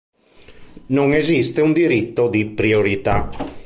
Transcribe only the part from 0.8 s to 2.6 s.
Non esiste un diritto di